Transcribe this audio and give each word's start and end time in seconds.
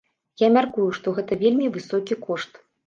Я 0.43 0.47
мяркую, 0.55 0.87
што 1.01 1.07
гэта 1.21 1.41
вельмі 1.45 1.71
высокі 1.79 2.23
кошт. 2.29 2.63